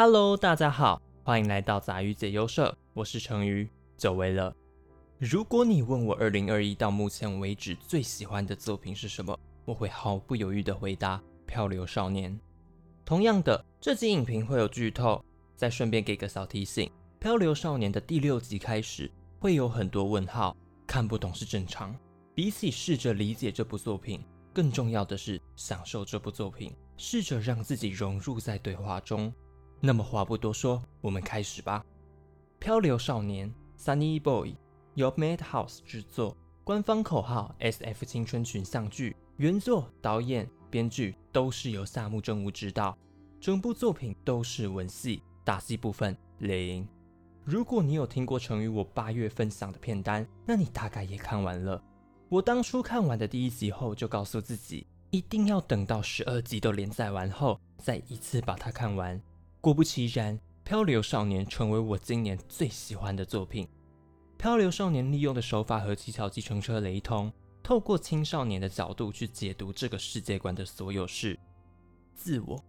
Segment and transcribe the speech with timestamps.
[0.00, 4.54] Hello，大家好，欢迎来到杂鱼解忧社，我是成鱼，久违了。
[5.18, 12.32] 如果你问我二零二一到目前为止最喜欢的作品是什么，我会毫不犹豫的回答《漂流少年》。
[13.04, 15.20] 同样的，这集影评会有剧透，
[15.56, 16.86] 再顺便给个小提醒：
[17.18, 21.92] 《漂流少年》的第六集开始会有很多问号，看不懂是正常。
[22.36, 24.22] 比起试着理解这部作品，
[24.54, 29.34] 更重要的是享受这部作品，试着让自己融入在对话中。
[29.80, 31.84] 那么话不多说，我们开始吧。
[32.58, 33.48] 《漂流少年》
[33.80, 34.56] （Sunny Boy）
[34.94, 39.14] 由 Madhouse 制作，官方口号 “SF 青春群像剧”。
[39.38, 42.98] 原作、导演、编剧都是由夏目正吾执导，
[43.40, 46.84] 整部作品都是文戏，打戏部分零。
[47.44, 51.80] 如果你有听过成语我八月分享的片单，那你大概也看完了。
[52.28, 59.22] 我当初看完的第一集后，就告诉自己一定要等到十二集都连载完后，再一次把它看完。
[59.60, 63.66] 果不其然，《漂流少年》成为我今年最喜欢的作品。
[64.36, 71.36] 《漂流少年》利用的手法和技巧计程车雷同，透过青少年的角度去解读这个世界观的所有事。
[72.14, 72.62] 自我，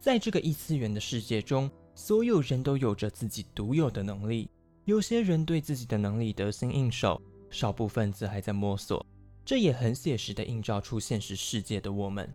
[0.00, 4.50] 在这个异次元的世界中，所有人都有着自己独有的能力。
[4.86, 9.06] 有些人对自己的能力得心应手，少部分则还在摸索。
[9.44, 12.34] 这也很写实的映照出现实世界的我们。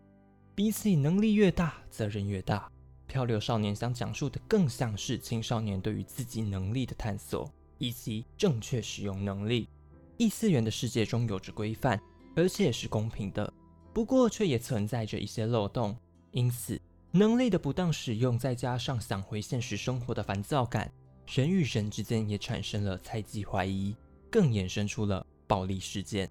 [0.55, 2.71] 比起能力越大，责任越大。
[3.09, 9.67] 漂流少年想讲述的更像是青少年对于自己能力的探索，以及正确使用能力。
[10.17, 11.99] 异次元的世界中有着规范，
[12.35, 13.51] 而且是公平的，
[13.91, 15.97] 不过却也存在着一些漏洞。
[16.31, 16.79] 因此，
[17.09, 20.91] 能力的不当使用，再加上想回现实生活的烦躁感，
[21.25, 23.95] 人与人之间也产生了猜忌怀疑，
[24.29, 26.29] 更衍生出了暴力事件。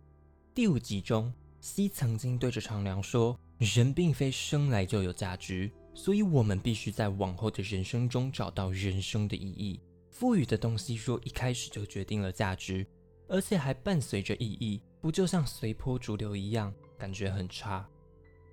[0.54, 9.80] 第五集中，西曾经对着长良说：“人并非生来就有价值。”所以，我们必须在往后的人生中找到人生的意义。
[10.10, 12.86] 赋予的东西若一开始就决定了价值，
[13.26, 17.84] 而且还伴随着意义，不就像随波逐流一样，感觉很差。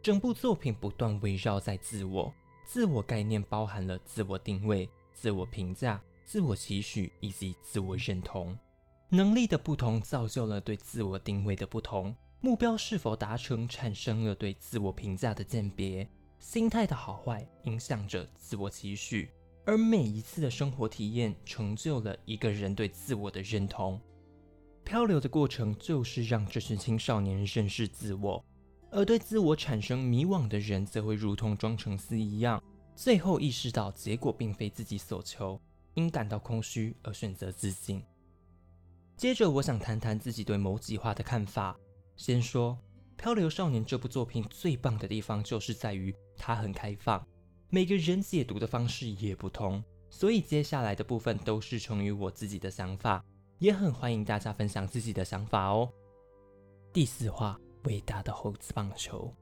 [0.01, 2.34] 整部作品不断围绕在自我，
[2.66, 8.57] 自我概念包含了自我定位、自我评价、自我期许以及自我认同。
[9.09, 16.09] 能力的不同造就了对自我定位的不同，目标是否达成产生了对自我评价的鉴别。
[16.40, 19.29] 心态的好坏影响着自我期许，
[19.66, 24.00] 而每一次的生活体验成就了一个人对自我的认同。
[24.84, 28.46] 漂流的过程就是让这群青少年认识自我，
[28.91, 32.62] 而对自我产生迷惘的人则会如同庄成思一样，
[32.96, 35.59] 最后意识到结果并非自己所求，
[35.96, 38.03] 因感到空虚而选择自信。
[39.17, 41.75] 接着，我想谈谈自己对某几话的看法。
[42.16, 42.78] 先说。
[43.17, 47.25] 《漂流少年》这部作品最棒的地方就是在于它很开放，
[47.69, 53.23] 每个人解读的方式也不同，所以接下来的部分都是成于我自己的想法，
[53.59, 55.91] 也很欢迎大家分享自己的想法哦。
[56.93, 59.33] 第四话，伟大的猴子棒球，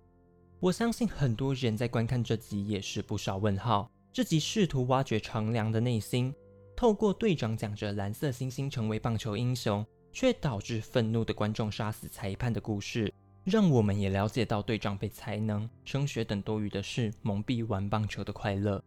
[0.60, 3.92] 我相信很多人在观看这集也是不少问号。
[4.14, 6.34] 这集试图挖掘长良的内心，
[6.76, 13.12] 透过队长讲着蓝色星星成为棒球英雄，却导致愤怒的观众杀死裁判的故事。
[13.44, 18.82] 让我们也了解到队长被才能、升学等多余的事蒙蔽玩棒球的快乐。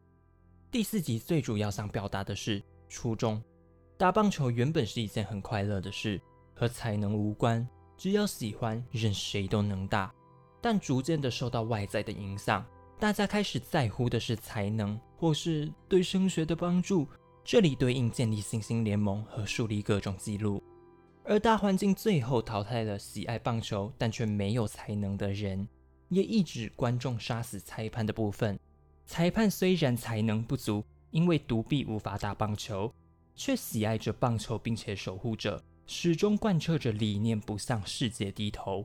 [0.71, 3.43] 第四集最主要想表达的是，初中
[3.99, 6.19] 打棒球原本是一件很快乐的事，
[6.55, 7.67] 和才能无关，
[7.99, 10.12] 只要喜欢，任谁都能打。
[10.62, 12.65] 但逐渐的受到外在的影响，
[12.99, 17.06] 大家开始在乎的是才能，或是对升学的帮助。
[17.44, 20.62] 这里对应建立信心联盟和树立各种记录。
[21.28, 25.66] 而大环境最后淘汰了喜爱棒球但却没有才能的人，
[26.09, 28.56] 也抑制观众杀死裁判的部分。
[29.06, 32.94] 裁判虽然才能不足，因为独臂无法打棒球，
[33.34, 38.84] 却喜爱着棒球，并且守护着，始终贯彻着理念，不向世界低头，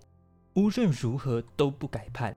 [0.55, 2.35] 无论如何都不改判。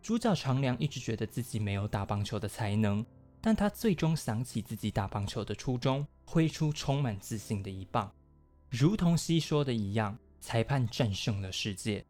[0.00, 3.04] 主角长良一直觉得自己没有打棒球的才能，
[3.42, 8.10] 但他最终想起自己打棒球的初衷，挥出充满自信的一棒。
[8.70, 12.04] 如同西说的一样，裁判战胜了世界。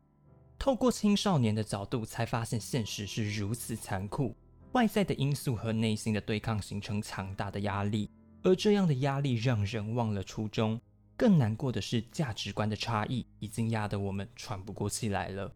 [0.58, 4.34] 透过青少年的角度，才发现现实是如此残酷。
[4.72, 8.10] 外在的因素和内心的对抗形成强大的压力，
[8.42, 10.80] 而这样的压力让人忘了初衷。
[11.16, 15.52] 更难过的是，价值观的差异已经压得我们喘不过气来了。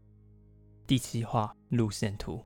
[0.87, 2.45] 第七话路线图：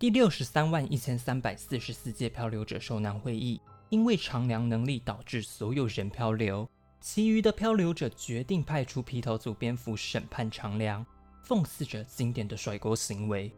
[0.00, 6.68] 第六十三万一千三百四十四届漂流者受难会议，因为长良能力导致所有人漂流。
[7.00, 11.04] 其余的漂流者决定派出披头组蝙蝠审判长良，
[11.46, 13.52] 讽刺着经典的甩锅行为。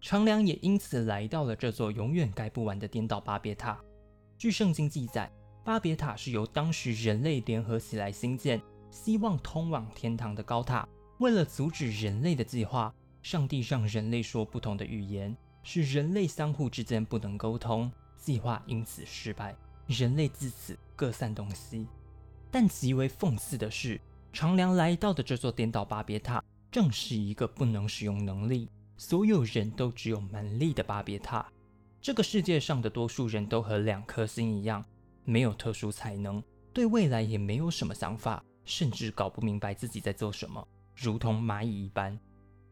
[0.00, 3.78] 长良也因此来到了这座永远盖不完的颠倒巴别塔。
[4.38, 5.30] 据圣经记载，
[5.64, 10.88] 巴别塔是由当时人类联合起来兴建，希望通往天堂的高塔。
[11.18, 19.56] 为了阻止人类的计划，上帝让人类说不同的语言，使人类相互之间不能沟通，计划因此失败，
[19.86, 21.88] 人类自此各散东西。
[22.50, 24.00] 但极为讽刺的是，
[24.32, 31.46] 长良来到的这座颠倒巴别塔，正是一个不能使用能力，所有人都只有蛮力的巴别塔。
[32.00, 34.84] 这个世界上的多数人都和两颗星一样，
[35.24, 40.66] 没有特殊才能，对未来也没有什么想法，甚至搞不明白自己在做什么。
[40.94, 42.18] 如同蚂蚁一般，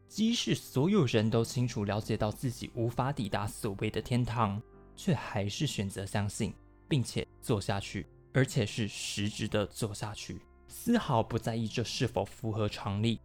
[0.07, 4.61] 即使所有人都清楚了解到自己无法抵达所谓的天堂，
[4.95, 6.53] 却还是选择相信，
[6.87, 13.17] 并且做下去，而且是实质的做下去，丝毫不在意这是否符合常理。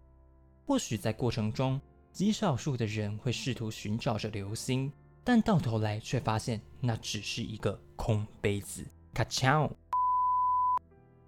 [0.64, 1.80] 或许在过程中，
[2.12, 4.92] 极少数的人会试图寻找着流星，
[5.24, 8.86] 但到头来却发现那只是一个空杯子。
[9.12, 9.68] 卡乔。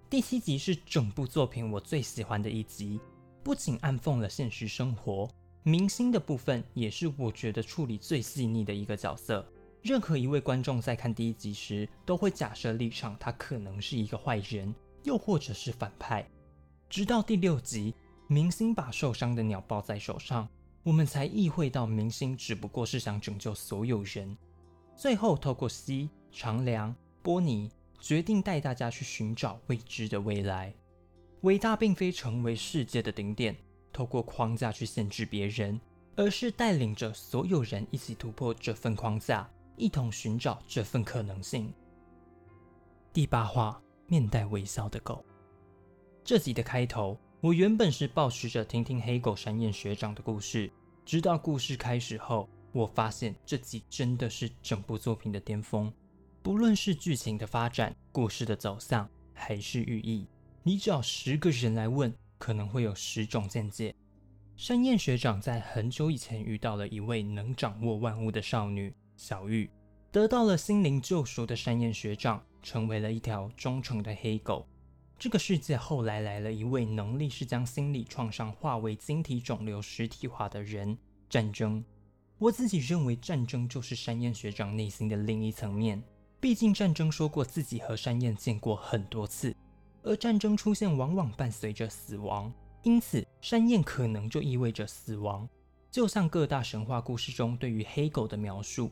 [0.09, 3.01] 第七集是整部作品我最喜欢的一集。
[3.43, 5.29] 不仅暗讽了现实生活，
[5.65, 9.45] 明星的部分也是我觉得处理最细腻的一个角色。
[9.83, 16.25] 任何一位观众在看第一集时，都会假设立场他可能是一个坏人，又或者是反派。
[16.89, 17.93] 直到第六集，
[18.29, 20.49] 明星把受伤的鸟抱在手上，
[20.85, 24.37] 我们才意会到明星只不过是想拯救所有人。
[24.95, 27.69] 最后，透过西长良、波尼，
[27.99, 30.73] 决定带大家去寻找未知的未来。
[31.41, 33.57] 伟大并非成为世界的顶点，
[33.93, 35.81] 透过框架去限制别人，
[36.15, 41.73] 而是带领着所有人一起突破这份框架，一同寻找这份可能性。
[43.13, 45.25] 第八话，面带微笑的狗。
[46.25, 50.71] 这集的开头，我原本是抱持着听听黑狗山彦学长的故事，
[51.05, 55.93] 直到故事开始后，我发现这集真的是整部作品的巅峰，
[56.43, 60.27] 不论是剧情的发展、故事的走向，还是寓意。
[60.63, 63.95] 你找十个人来问，可能会有十种见解。
[64.57, 69.71] 山彦学长在很久以前遇到了一位能掌握万物的少女小玉，
[70.11, 74.67] 得到了心灵救赎的山彦学长成为了一条忠诚的黑狗。
[75.17, 80.99] 这个世界后来来了一位能力是将心理创伤化为晶体肿瘤实体化的人——
[81.31, 81.85] 战争。
[82.37, 86.03] 我自己认为，战争就是山彦学长内心的另一层面。
[86.41, 89.55] 毕竟，战争说过自己和山彦见过很多次。
[90.03, 92.53] 而战争出现往往伴随着死亡，
[92.83, 95.49] 因此山燕可能就意味着死亡。
[95.93, 98.91] 就像各大神话故事中对于黑狗的描述，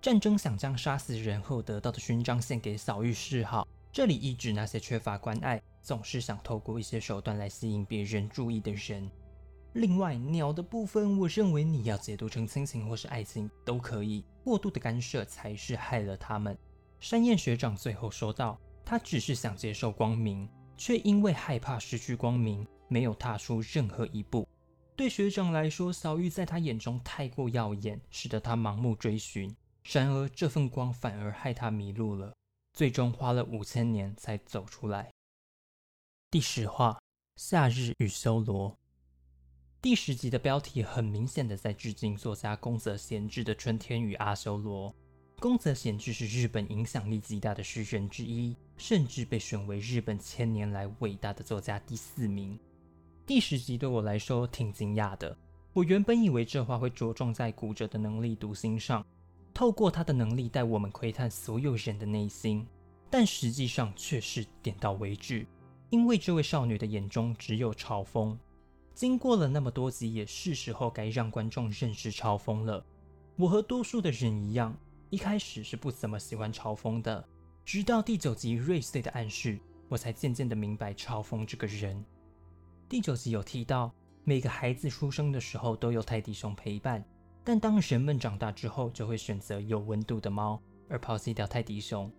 [0.00, 3.66] 战争想将杀死人后得到的勋章献给小玉示好。
[3.92, 9.10] 这里意指那些缺乏关爱，总是想透过一些手段来吸引别人注意的人。
[9.72, 16.56] 另外，鸟的部分，我认为你要解读成亲情或是爱情都可以，过度的干涉才是害了他们。
[17.00, 18.58] 山彦学长最后说道。
[18.90, 20.48] 他只是想接受光明，
[20.78, 24.48] 却因为害怕失去光明，没有踏出任何一步。
[24.96, 29.54] 对学长来说，小玉在他眼中太过耀眼，使得他盲目追寻。
[29.90, 32.34] 然而，这份光反而害他迷路了，
[32.74, 35.10] 最终花了五千年才走出来。
[36.30, 36.98] 第十话：
[37.36, 38.76] 夏日与修罗。
[39.80, 44.90] 第十集的标题很明显的在致敬作家宫泽贤治的《春天与阿修罗》。
[45.40, 52.60] 宫泽贤治是日本影响力极大的诗人之一，甚至被选为日本千年来伟大的作家第四名。
[53.24, 55.34] 第十集对我来说挺惊讶的，
[55.72, 59.02] 我原本以为这话会着重在古者的能力读心上，
[59.58, 62.64] 透过他的能力带我们窥探所有人的内心，
[63.10, 65.44] 但实际上却是点到为止，
[65.90, 68.38] 因为这位少女的眼中只有朝风。
[68.94, 72.86] 经过了那么多集，也是时候该让观众认识朝风了。
[73.34, 74.72] 我和多数的人一样。
[75.10, 77.26] 一开始是不怎么喜欢朝风的，
[77.64, 82.04] 直到第九集瑞穗的暗示，我才渐渐的明白朝风这个人。
[82.88, 87.04] 第九集有提到，每个孩子出生的时候都有泰迪熊陪伴，
[87.48, 92.12] 但当人们长大之后，就会选择有温度的猫，而抛弃掉泰迪熊。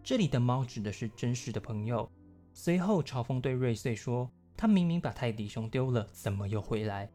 [0.00, 2.08] 这里的猫指的是真实的朋友。
[2.54, 7.10] 随后，朝风对瑞穗说：“他明明把泰迪熊丢了，怎么又回来？”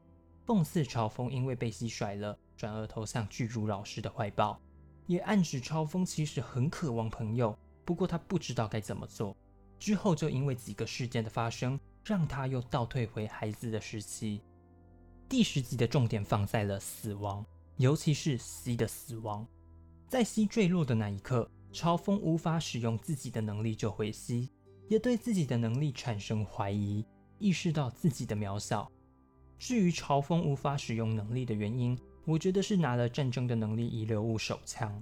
[0.46, 4.60] 讽刺朝风因为被蟋甩了，转而投向巨乳老师的怀抱。
[5.08, 9.34] 也暗示嘲风其实很渴望朋友，不过他不知道该怎么做。
[9.80, 14.42] 之后就因为几个事件的发生，让他又倒退回孩子的时期。
[15.30, 17.46] 第十集的重点放在了死亡，
[17.82, 19.46] 尤其是西的死亡。
[20.08, 24.52] 在西坠落的那一刻，超风无法使用自己的能力救回西，
[24.88, 27.04] 也对自己的能力产生怀疑，
[27.40, 28.92] 意识到自己的渺小。
[29.58, 35.02] 至于超风无法使用能力的原因，我觉得是拿了战争的能力遗留物手枪。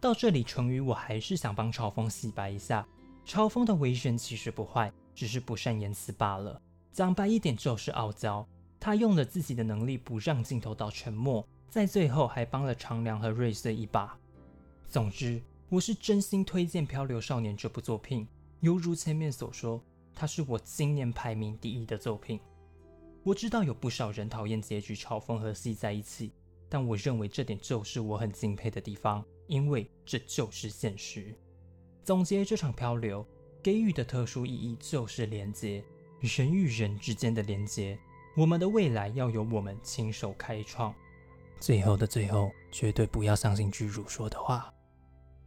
[0.00, 2.84] 到这里，成语我还是想帮朝风洗白一下。
[3.24, 6.60] 朝风的为人其实不坏，只是不善言辞罢了。
[6.92, 8.44] 讲白一点就是傲娇。
[8.80, 14.18] 他用了自己的能力不让镜头到沉默，在最后还帮了长良和瑞穗一把。
[14.88, 18.26] 总之，我是真心推荐《漂流少年》这部作品。
[18.58, 19.80] 犹如前面所说，
[20.12, 22.40] 它是我今年排名第一的作品。
[23.22, 26.32] 我知道有不少人讨厌结局朝风和戏在一起，
[26.68, 29.24] 但我认为这点就是我很敬佩的地方。
[29.46, 31.34] 因为这就是现实。
[32.02, 33.24] 总结这场漂流
[33.62, 35.84] 给予的特殊意义就是连接，
[36.20, 37.96] 人与人之间的连接。
[38.36, 40.92] 我们的未来要由我们亲手开创。
[41.60, 44.72] 最后的最后，绝对不要相信巨乳说的话。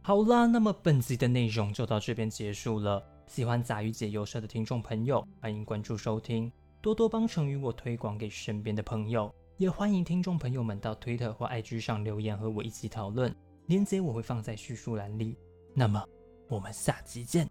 [0.00, 3.04] 好啦，那么本集的内容就到这边结束了。
[3.26, 9.34] 喜欢杂鱼解忧社的听众朋友，欢迎关注收听，多多帮成与我推广给身边的朋友。
[9.56, 13.34] 也欢迎听众朋友们到 Twitter 或 IG 上留言和我一起讨论。
[13.66, 15.36] 链接我会放在叙述栏里。
[15.74, 16.04] 那么，
[16.48, 17.48] 我们下期见。